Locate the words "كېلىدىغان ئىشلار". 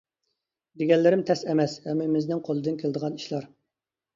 2.81-3.51